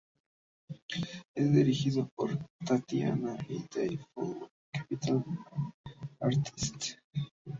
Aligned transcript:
Es 1.35 1.51
dirigió 1.53 2.09
por 2.15 2.35
Tatiana 2.65 3.37
y 3.47 3.67
Dave 3.71 3.99
Fowler 4.15 4.49
en 4.73 4.81
Capital 4.81 5.23
Artists. 6.19 6.97